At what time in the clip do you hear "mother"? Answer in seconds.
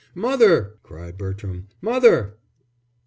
0.15-0.79, 1.79-2.33